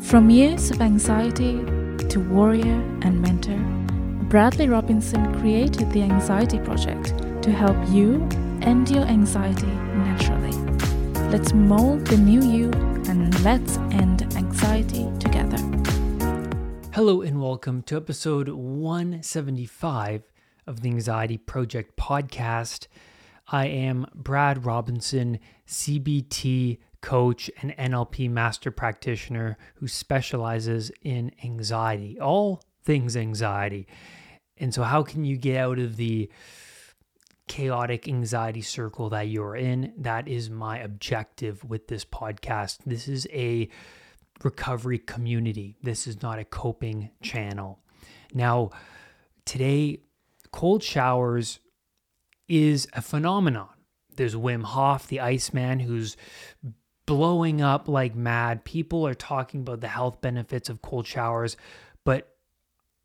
[0.00, 1.64] From years of anxiety
[2.08, 3.58] to warrior and mentor,
[4.28, 8.22] Bradley Robinson created the Anxiety Project to help you
[8.62, 10.52] end your anxiety naturally.
[11.30, 12.70] Let's mold the new you
[13.08, 15.58] and let's end anxiety together.
[16.92, 20.22] Hello, and welcome to episode 175
[20.66, 22.86] of the Anxiety Project podcast.
[23.48, 32.62] I am Brad Robinson, CBT coach and NLP master practitioner who specializes in anxiety, all
[32.84, 33.86] things anxiety.
[34.58, 36.30] And so, how can you get out of the
[37.48, 39.92] chaotic anxiety circle that you're in?
[39.98, 42.78] That is my objective with this podcast.
[42.86, 43.68] This is a
[44.42, 47.80] recovery community, this is not a coping channel.
[48.34, 48.70] Now,
[49.44, 50.00] today,
[50.52, 51.60] cold showers
[52.48, 53.68] is a phenomenon.
[54.16, 56.16] There's Wim Hof, the Iceman, who's
[57.06, 58.64] blowing up like mad.
[58.64, 61.56] People are talking about the health benefits of cold showers,
[62.04, 62.36] but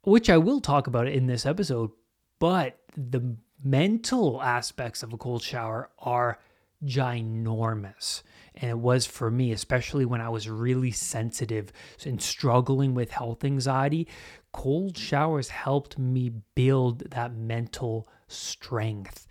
[0.04, 1.92] which I will talk about in this episode,
[2.40, 6.40] but the mental aspects of a cold shower are
[6.84, 8.24] ginormous.
[8.56, 11.72] And it was for me, especially when I was really sensitive
[12.06, 14.08] and struggling with health anxiety.
[14.52, 19.28] Cold showers helped me build that mental strength.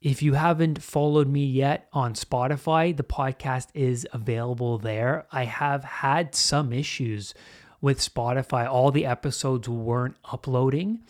[0.00, 5.26] If you haven't followed me yet on Spotify, the podcast is available there.
[5.32, 7.32] I have had some issues
[7.80, 8.68] with Spotify.
[8.70, 11.02] All the episodes weren't uploading,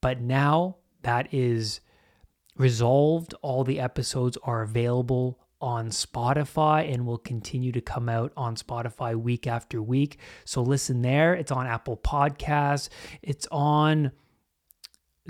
[0.00, 1.80] but now that is
[2.56, 3.32] resolved.
[3.42, 9.14] All the episodes are available on Spotify and will continue to come out on Spotify
[9.14, 10.18] week after week.
[10.44, 11.34] So listen there.
[11.34, 12.88] It's on Apple Podcasts,
[13.22, 14.10] it's on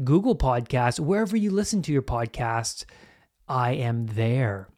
[0.03, 2.87] Google Podcasts, wherever you listen to your podcasts.
[3.47, 4.71] I am there.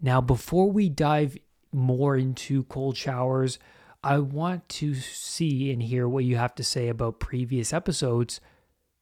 [0.00, 1.36] Now, before we dive
[1.72, 3.58] more into cold showers,
[4.02, 8.40] I want to see and hear what you have to say about previous episodes,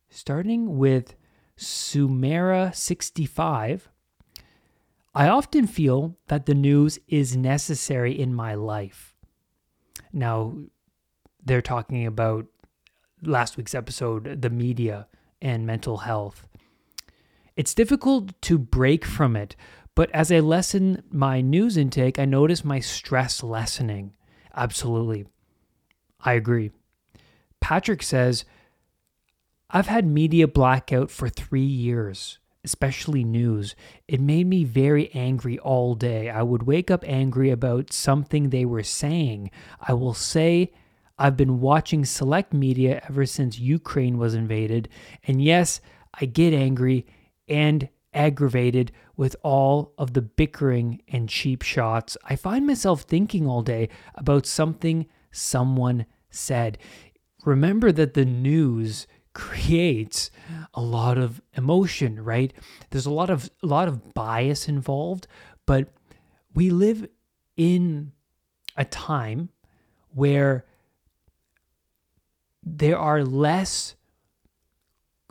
[0.09, 1.15] starting with
[1.57, 3.83] Sumera65.
[5.15, 9.15] I often feel that the news is necessary in my life.
[10.13, 10.57] Now,
[11.45, 12.47] they're talking about
[13.23, 15.07] last week's episode, the media
[15.47, 16.49] and mental health.
[17.57, 19.55] It's difficult to break from it,
[19.95, 24.15] but as I lessen my news intake, I notice my stress lessening.
[24.57, 25.25] Absolutely.
[26.21, 26.73] I agree.
[27.61, 28.45] Patrick says,
[29.71, 33.77] I've had media blackout for three years, especially news.
[34.09, 36.29] It made me very angry all day.
[36.29, 39.53] I would wake up angry about something they were saying.
[39.81, 40.73] I will say,
[41.19, 44.89] I've been watching select media ever since Ukraine was invaded.
[45.27, 45.81] And yes,
[46.15, 47.07] I get angry
[47.49, 52.17] and aggravated with all of the bickering and cheap shots.
[52.25, 56.79] I find myself thinking all day about something someone said.
[57.45, 60.31] Remember that the news creates
[60.73, 62.53] a lot of emotion, right?
[62.91, 65.27] There's a lot of a lot of bias involved,
[65.67, 65.93] but
[66.55, 67.07] we live
[67.57, 68.13] in
[68.77, 69.51] a time
[70.15, 70.65] where
[72.67, 73.95] there are less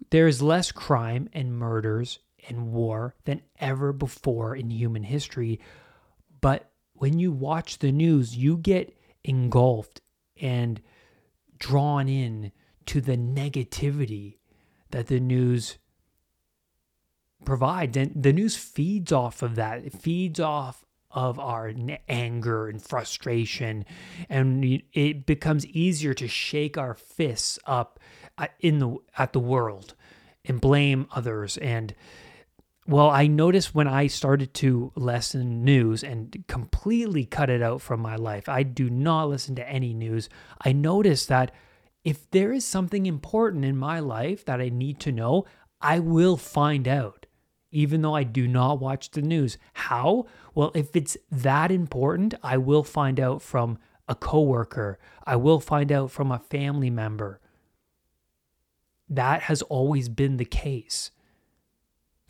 [0.09, 5.59] there is less crime and murders and war than ever before in human history.
[6.41, 10.01] But when you watch the news, you get engulfed
[10.40, 10.81] and
[11.57, 12.51] drawn in
[12.85, 14.38] to the negativity
[14.91, 15.78] that the news
[17.44, 17.97] provides.
[17.97, 19.85] And the news feeds off of that.
[19.85, 20.85] It feeds off
[21.16, 21.74] of our
[22.08, 23.86] anger and frustration.
[24.30, 28.00] And it becomes easier to shake our fists up
[28.38, 29.96] uh, in the at the world
[30.44, 31.96] and blame others and
[32.86, 38.02] well i noticed when i started to lessen news and completely cut it out from
[38.02, 40.28] my life i do not listen to any news
[40.66, 41.52] i noticed that
[42.03, 45.46] if there is something important in my life that i need to know
[45.80, 47.25] i will find out
[47.75, 52.58] even though i do not watch the news how well if it's that important i
[52.58, 53.78] will find out from
[54.08, 57.40] a coworker i will find out from a family member
[59.09, 61.11] that has always been the case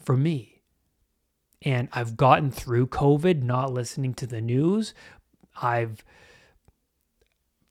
[0.06, 0.62] for me.
[1.62, 4.94] And I've gotten through COVID not listening to the news.
[5.62, 6.04] I've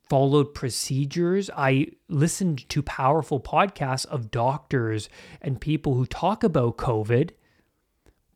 [0.09, 1.49] followed procedures.
[1.55, 5.07] I listened to powerful podcasts of doctors
[5.41, 7.31] and people who talk about COVID,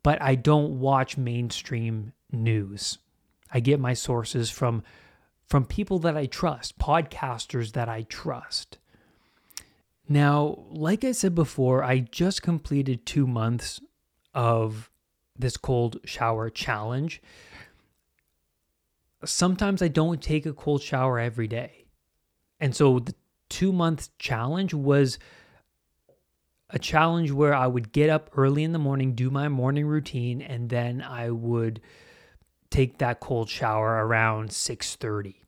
[0.02, 2.98] but I don't watch mainstream news.
[3.52, 4.82] I get my sources from
[5.46, 8.78] from people that I trust, podcasters that I trust.
[10.08, 13.80] Now, like I said before, I just completed two months
[14.32, 14.90] of
[15.36, 17.20] this cold shower challenge.
[19.24, 21.84] sometimes I don't take a cold shower every day.
[22.60, 23.14] And so the
[23.48, 25.18] two month challenge was
[26.72, 30.40] a challenge where I would get up early in the morning, do my morning routine,
[30.40, 31.80] and then I would
[32.70, 35.42] take that cold shower around 6:30.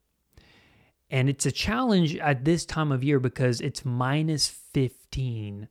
[1.10, 5.68] And it's a challenge at this time of year because it's minus 15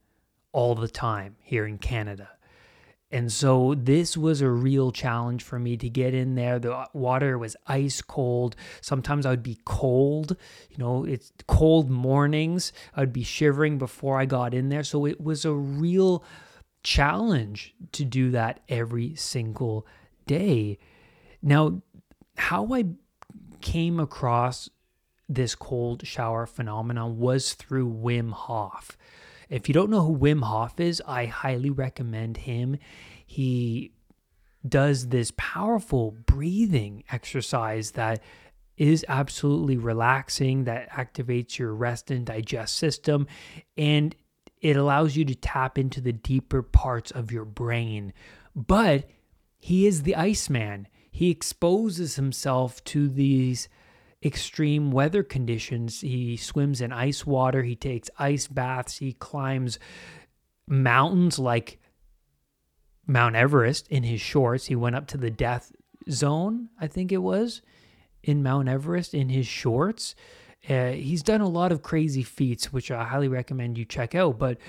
[0.51, 2.29] all the time here in Canada.
[3.11, 6.59] And so this was a real challenge for me to get in there.
[6.59, 8.55] The water was ice cold.
[8.79, 10.37] Sometimes I would be cold.
[10.69, 12.71] You know, it's cold mornings.
[12.95, 14.83] I'd be shivering before I got in there.
[14.83, 16.23] So it was a real
[16.83, 19.85] challenge to do that every single
[20.25, 20.79] day.
[21.41, 21.81] Now,
[22.37, 22.85] how I
[23.59, 24.69] came across
[25.27, 28.97] this cold shower phenomenon was through Wim Hof.
[29.51, 32.77] If you don't know who Wim Hof is, I highly recommend him.
[33.25, 33.91] He
[34.67, 38.23] does this powerful breathing exercise that
[38.77, 43.27] is absolutely relaxing, that activates your rest and digest system,
[43.77, 44.15] and
[44.61, 48.13] it allows you to tap into the deeper parts of your brain.
[48.55, 49.09] But
[49.59, 50.87] he is the Iceman.
[51.11, 53.67] He exposes himself to these
[54.23, 56.01] extreme weather conditions.
[56.01, 59.79] He swims in ice water, he takes ice baths, he climbs
[60.67, 61.79] mountains like
[63.07, 64.67] Mount Everest in his shorts.
[64.67, 65.71] He went up to the death
[66.09, 67.61] zone, I think it was,
[68.23, 70.15] in Mount Everest in his shorts.
[70.69, 74.37] Uh, he's done a lot of crazy feats, which I highly recommend you check out.
[74.37, 74.59] But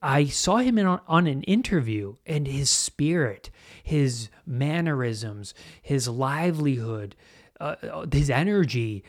[0.00, 3.50] I saw him in, on, on an interview, and his spirit,
[3.82, 7.16] his mannerisms, his livelihood,
[7.64, 9.02] uh, uh, his energy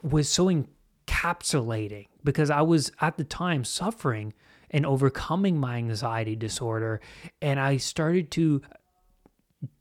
[0.00, 4.32] was so encapsulating because I was at the time suffering
[4.70, 7.00] and overcoming my anxiety disorder.
[7.42, 8.62] And I started to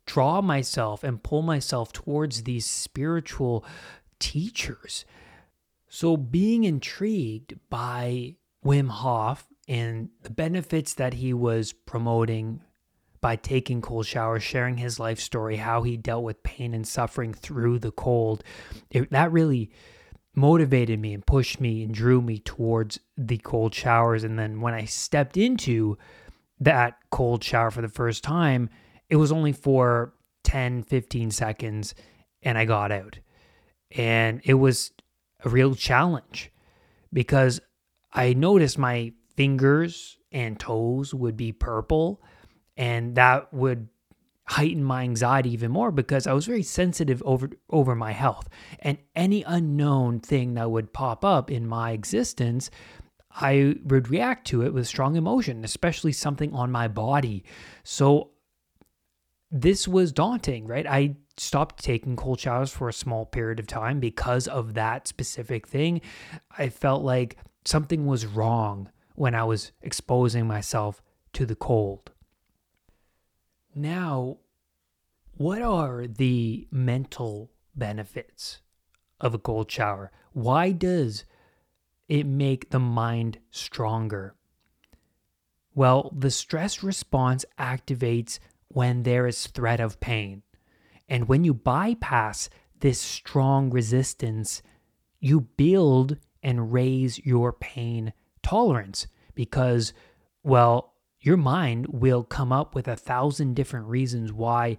[0.08, 3.64] draw myself and pull myself towards these spiritual
[4.18, 5.06] teachers.
[5.88, 8.36] So, being intrigued by
[8.66, 12.62] Wim Hof and the benefits that he was promoting
[13.22, 17.34] by taking cold showers, sharing his life story, how he dealt with pain and suffering
[17.34, 18.44] through the cold.
[18.92, 19.72] It, that really
[20.36, 24.24] motivated me and pushed me and drew me towards the cold showers.
[24.24, 25.98] And then when I stepped into
[26.60, 28.70] that cold shower for the first time,
[29.10, 30.14] it was only for
[30.44, 31.96] 10, 15 seconds
[32.42, 33.20] and I got out.
[33.92, 34.92] And it was
[35.44, 36.52] a real challenge
[37.12, 37.60] because
[38.14, 42.22] I noticed my fingers and toes would be purple
[42.80, 43.90] and that would
[44.48, 48.50] heighten my anxiety even more because I was very sensitive over over my health.
[48.80, 52.72] And any unknown thing that would pop up in my existence
[53.32, 57.44] I would react to it with strong emotion especially something on my body.
[57.84, 58.32] So
[59.52, 60.88] this was daunting right?
[60.88, 65.68] I stopped taking cold showers for a small period of time because of that specific
[65.68, 66.02] thing.
[66.58, 71.04] I felt like something was wrong when I was exposing myself
[71.34, 72.12] to the cold
[73.82, 74.38] now,
[75.38, 78.60] what are the mental benefits
[79.20, 80.12] of a cold shower?
[80.34, 81.24] Why does
[82.08, 84.36] it make the mind stronger?
[85.74, 90.44] Well, the stress response activates when there is threat of pain.
[91.08, 92.50] And when you bypass
[92.80, 94.62] this strong resistance,
[95.20, 99.94] you build and raise your pain tolerance because,
[100.44, 100.89] well,
[101.22, 104.78] your mind will come up with a thousand different reasons why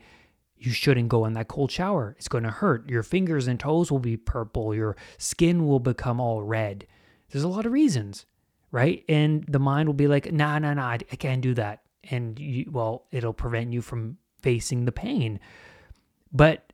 [0.56, 2.14] you shouldn't go in that cold shower.
[2.18, 2.88] It's going to hurt.
[2.88, 4.74] Your fingers and toes will be purple.
[4.74, 6.86] Your skin will become all red.
[7.30, 8.26] There's a lot of reasons,
[8.70, 9.04] right?
[9.08, 11.82] And the mind will be like, nah, nah, nah, I can't do that.
[12.10, 15.40] And you, well, it'll prevent you from facing the pain.
[16.32, 16.72] But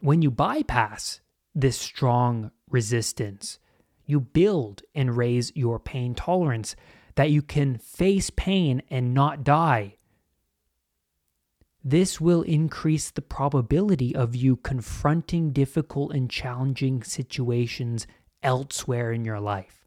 [0.00, 1.20] when you bypass
[1.54, 3.58] this strong resistance,
[4.06, 6.76] you build and raise your pain tolerance
[7.18, 9.96] that you can face pain and not die.
[11.82, 18.06] This will increase the probability of you confronting difficult and challenging situations
[18.40, 19.84] elsewhere in your life.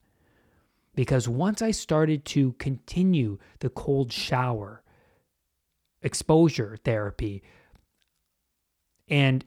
[0.94, 4.84] Because once I started to continue the cold shower,
[6.02, 7.44] exposure therapy,
[9.08, 9.46] and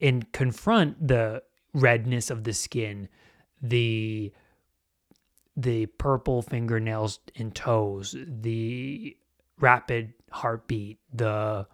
[0.00, 1.42] and confront the
[1.74, 3.08] redness of the skin,
[3.60, 4.32] the
[5.62, 9.16] the purple fingernails and toes, the
[9.58, 11.66] rapid heartbeat, the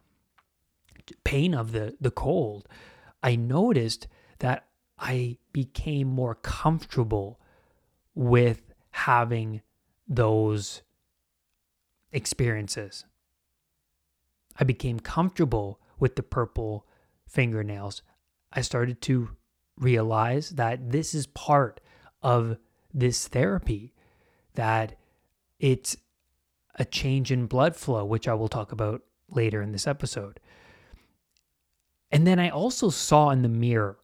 [1.24, 2.68] pain of the, the cold,
[3.22, 4.66] I noticed that
[4.98, 7.40] I became more comfortable
[8.14, 9.62] with having
[10.08, 10.82] those
[12.12, 13.04] experiences.
[14.58, 16.86] I became comfortable with the purple
[17.26, 18.02] fingernails,
[18.52, 19.30] I started to
[19.76, 21.80] realize that this is part
[22.22, 22.56] of
[22.96, 23.92] this therapy,
[24.54, 24.96] that
[25.60, 25.96] it's
[26.74, 30.40] a change in blood flow, which I will talk about later in this episode.
[32.10, 33.98] And then I also saw in the mirror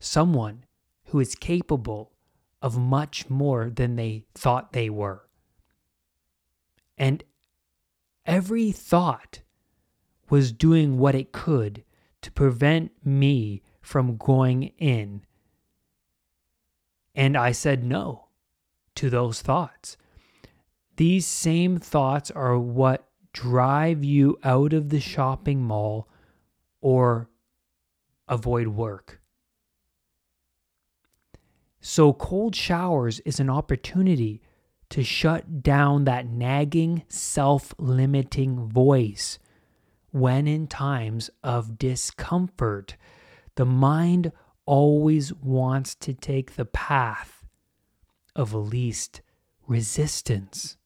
[0.00, 0.64] someone
[1.06, 2.12] who is capable
[2.60, 5.28] of much more than they thought they were.
[6.98, 7.24] And
[8.26, 9.40] every thought
[10.30, 11.84] was doing what it could
[12.22, 15.22] to prevent me from going in.
[17.14, 18.26] And I said no
[18.96, 19.96] to those thoughts.
[20.96, 26.08] These same thoughts are what drive you out of the shopping mall
[26.80, 27.28] or
[28.28, 29.20] avoid work.
[31.80, 34.40] So, cold showers is an opportunity
[34.90, 39.38] to shut down that nagging, self limiting voice
[40.10, 42.96] when in times of discomfort.
[43.56, 44.32] The mind
[44.66, 47.44] always wants to take the path
[48.34, 49.20] of least
[49.66, 50.76] resistance.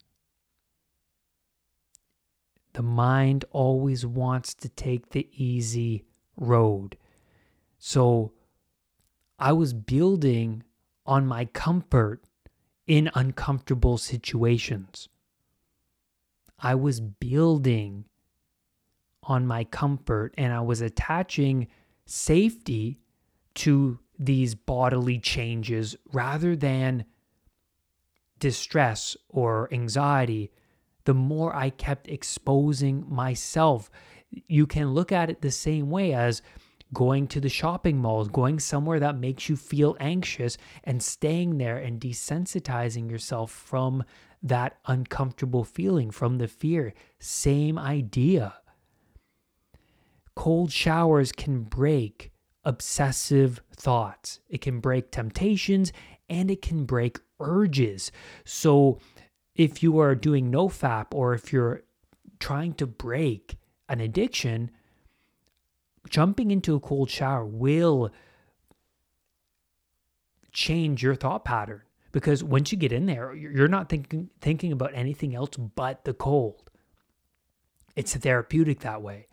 [2.75, 6.04] The mind always wants to take the easy
[6.37, 6.97] road.
[7.78, 8.32] So
[9.38, 10.64] I was building
[11.06, 12.23] on my comfort
[12.87, 15.08] in uncomfortable situations.
[16.58, 18.06] I was building
[19.23, 21.68] on my comfort and I was attaching
[22.06, 22.99] safety
[23.59, 27.05] to these bodily changes rather than
[28.38, 30.50] distress or anxiety
[31.05, 33.91] the more I kept exposing myself.
[34.47, 36.43] You can look at it the same way as
[36.93, 41.79] going to the shopping malls, going somewhere that makes you feel anxious and staying there
[41.79, 44.05] and desensitizing yourself from
[44.43, 46.93] that uncomfortable feeling, from the fear.
[47.19, 48.55] Same idea.
[50.35, 52.33] Cold showers can break
[52.69, 55.91] obsessive thoughts, it can break temptations,
[56.29, 58.13] and it can break urges.
[58.45, 59.01] So,
[59.55, 61.83] if you are doing no fap or if you're
[62.39, 63.57] trying to break
[63.89, 64.71] an addiction,
[66.09, 68.11] jumping into a cold shower will
[70.53, 71.83] change your thought pattern
[72.13, 76.15] because once you get in there, you're not thinking thinking about anything else but the
[76.15, 76.71] cold.
[77.97, 79.27] It's therapeutic that way.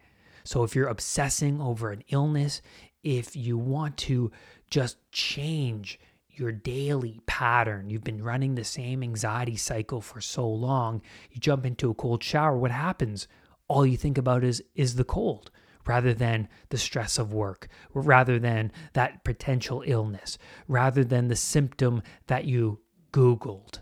[0.44, 2.62] So if you're obsessing over an illness,
[3.06, 4.32] if you want to
[4.70, 6.00] just change
[6.32, 7.90] your daily pattern.
[7.90, 11.02] You've been running the same anxiety cycle for so long.
[11.32, 13.30] You jump into a cold shower, what happens?
[13.70, 15.52] All you think about is is the cold
[15.88, 22.02] rather than the stress of work, rather than that potential illness, rather than the symptom
[22.26, 22.80] that you
[23.12, 23.80] googled.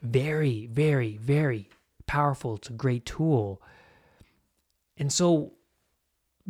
[0.00, 1.68] Very, very, very
[2.06, 2.56] powerful.
[2.56, 3.62] It's a great tool.
[4.96, 5.52] And so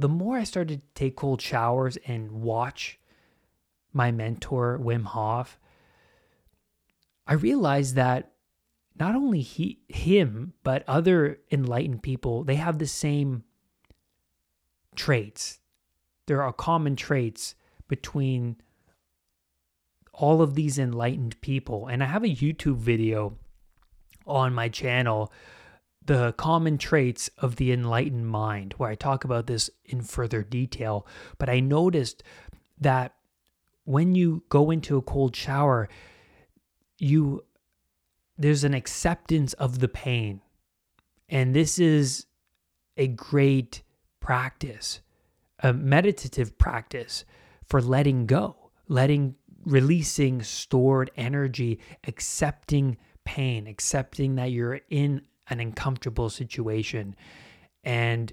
[0.01, 2.99] the more I started to take cold showers and watch
[3.93, 5.59] my mentor, Wim Hof,
[7.27, 8.33] I realized that
[8.99, 13.45] not only he, him, but other enlightened people, they have the same
[14.95, 15.61] traits.
[16.27, 17.55] There are common traits
[17.89, 18.57] between
[20.13, 21.87] all of these enlightened people.
[21.87, 23.39] And I have a YouTube video
[24.27, 25.33] on my channel,
[26.11, 31.07] The Common Traits of the Enlightened Mind, where I talk about this in further detail.
[31.39, 32.25] But I noticed
[32.81, 33.15] that
[33.85, 35.89] when you go into a cold shower,
[36.99, 37.45] you
[38.37, 40.41] there's an acceptance of the pain.
[41.29, 42.27] And this is
[42.97, 43.85] a great
[44.19, 45.03] practice,
[45.61, 47.25] a meditative practice
[47.69, 56.31] for letting go, letting releasing stored energy, accepting pain, accepting that you're in an uncomfortable
[56.31, 57.15] situation.
[57.85, 58.33] And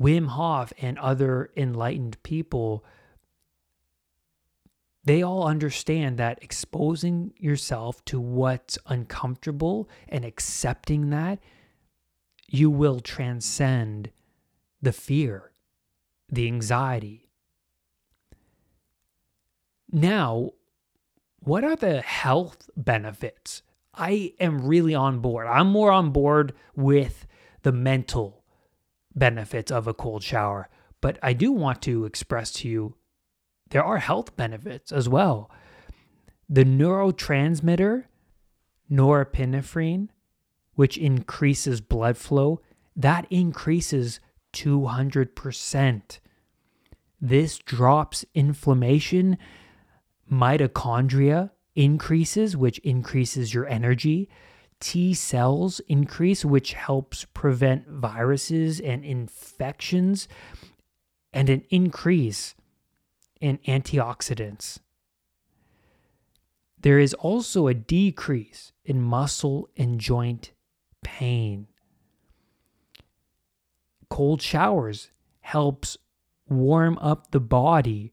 [0.00, 2.84] Wim Hof and other enlightened people
[5.06, 11.38] they all understand that exposing yourself to what's uncomfortable and accepting that,
[12.48, 14.10] you will transcend
[14.82, 15.52] the fear,
[16.28, 17.28] the anxiety.
[19.92, 20.50] Now,
[21.38, 23.62] what are the health benefits?
[23.96, 25.46] I am really on board.
[25.46, 27.26] I'm more on board with
[27.62, 28.44] the mental
[29.14, 30.68] benefits of a cold shower,
[31.00, 32.96] but I do want to express to you
[33.70, 35.50] there are health benefits as well.
[36.48, 38.04] The neurotransmitter
[38.90, 40.08] norepinephrine,
[40.74, 42.60] which increases blood flow,
[42.94, 44.20] that increases
[44.52, 46.18] 200%.
[47.20, 49.38] This drops inflammation.
[50.30, 54.28] Mitochondria increases, which increases your energy.
[54.80, 60.28] T cells increase, which helps prevent viruses and infections,
[61.32, 62.54] and an increase
[63.40, 64.80] in antioxidants.
[66.80, 70.52] There is also a decrease in muscle and joint
[71.02, 71.68] pain.
[74.08, 75.96] Cold showers helps
[76.48, 78.12] warm up the body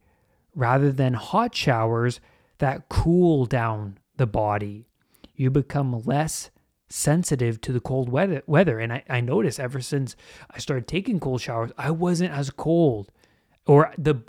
[0.55, 2.20] rather than hot showers
[2.63, 4.88] that cool down the body.
[5.36, 6.50] You become less
[6.88, 10.15] sensitive to the cold weather weather and I, I noticed ever since
[10.50, 13.12] I started taking cold showers, I wasn't as cold.
[13.67, 14.24] Or the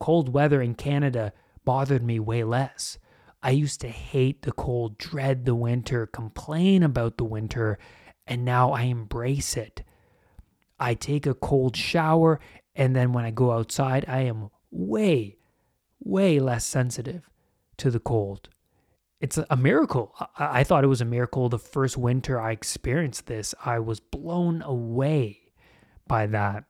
[0.00, 1.34] cold weather in Canada
[1.66, 2.96] bothered me way less.
[3.42, 7.78] I used to hate the cold, dread the winter, complain about the winter,
[8.26, 9.82] and now I embrace it.
[10.80, 12.40] I take a cold shower,
[12.74, 15.36] and then when I go outside, I am way,
[16.00, 17.28] way less sensitive
[17.78, 18.48] to the cold.
[19.20, 20.14] It's a miracle.
[20.36, 23.54] I, I thought it was a miracle the first winter I experienced this.
[23.64, 25.52] I was blown away
[26.06, 26.64] by that.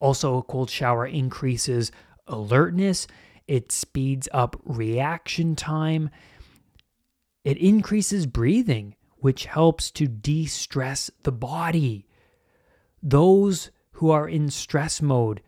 [0.00, 1.90] Also, a cold shower increases
[2.26, 3.06] alertness,
[3.46, 6.10] it speeds up reaction time,
[7.44, 12.06] it increases breathing, which helps to de stress the body.
[13.02, 15.42] Those who are in stress mode,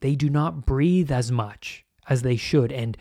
[0.00, 2.96] they do not breathe as much as they should and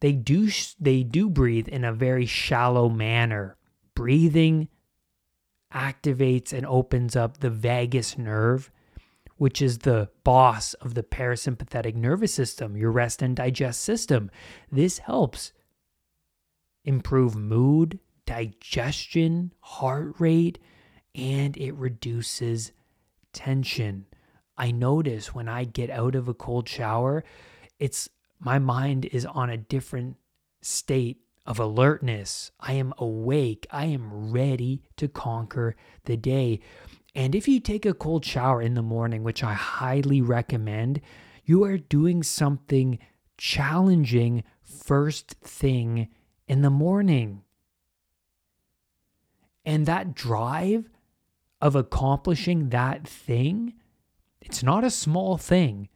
[0.00, 3.56] they do they do breathe in a very shallow manner.
[3.94, 4.68] Breathing
[5.72, 8.70] activates and opens up the vagus nerve,
[9.36, 14.30] which is the boss of the parasympathetic nervous system, your rest and digest system.
[14.70, 15.52] This helps
[16.84, 20.58] improve mood, digestion, heart rate,
[21.14, 22.72] and it reduces
[23.32, 24.06] tension.
[24.56, 27.24] I notice when I get out of a cold shower,
[27.78, 30.16] it's my mind is on a different
[30.60, 32.50] state of alertness.
[32.60, 33.66] I am awake.
[33.70, 36.60] I am ready to conquer the day.
[37.14, 41.00] And if you take a cold shower in the morning, which I highly recommend,
[41.44, 42.98] you are doing something
[43.38, 46.08] challenging first thing
[46.48, 47.42] in the morning.
[49.64, 50.90] And that drive
[51.60, 53.74] of accomplishing that thing,
[54.40, 55.88] it's not a small thing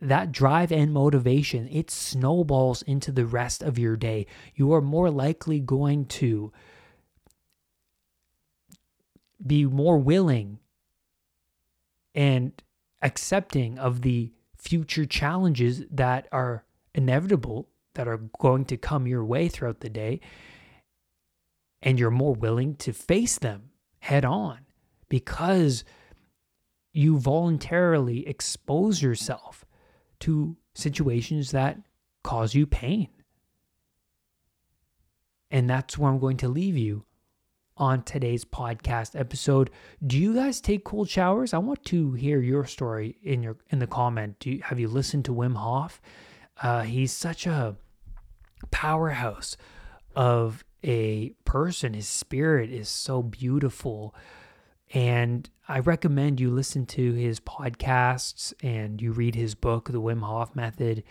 [0.00, 4.26] that drive and motivation, it snowballs into the rest of your day.
[4.54, 6.52] You are more likely going to
[9.44, 10.58] be more willing
[12.14, 12.62] and
[13.02, 19.48] accepting of the future challenges that are inevitable, that are going to come your way
[19.48, 20.20] throughout the day.
[21.82, 24.60] And you're more willing to face them head on
[25.08, 25.84] because
[26.92, 29.65] you voluntarily expose yourself
[30.20, 31.78] to situations that
[32.22, 33.08] cause you pain.
[35.50, 37.04] And that's where I'm going to leave you
[37.76, 39.70] on today's podcast episode.
[40.04, 41.52] Do you guys take cold showers?
[41.52, 44.38] I want to hear your story in your in the comment.
[44.40, 46.00] Do you, have you listened to Wim Hof?
[46.60, 47.76] Uh, he's such a
[48.70, 49.56] powerhouse
[50.14, 51.94] of a person.
[51.94, 54.14] His spirit is so beautiful.
[54.94, 60.22] And I recommend you listen to his podcasts and you read his book, The Wim
[60.22, 61.02] Hof Method.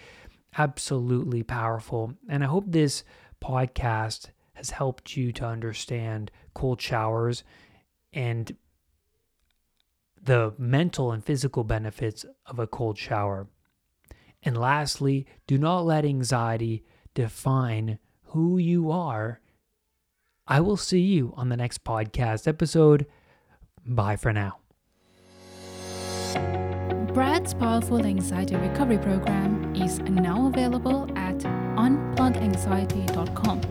[0.58, 2.14] Absolutely powerful.
[2.30, 3.04] And I hope this
[3.44, 7.44] podcast has helped you to understand cold showers
[8.14, 8.56] and
[10.22, 13.48] the mental and physical benefits of a cold shower.
[14.42, 19.42] And lastly, do not let anxiety define who you are.
[20.48, 23.06] I will see you on the next podcast episode.
[23.86, 24.58] Bye for now.
[27.14, 33.62] Brad's Powerful Anxiety Recovery Program is now available at unpluganxiety.com.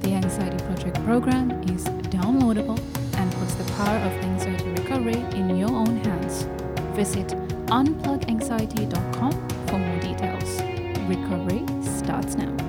[0.00, 2.78] The Anxiety Project program is downloadable
[3.16, 6.46] and puts the power of anxiety recovery in your own hands.
[6.94, 7.34] Visit
[7.66, 9.32] unpluganxiety.com
[9.66, 10.60] for more details.
[11.08, 12.61] Recovery starts now.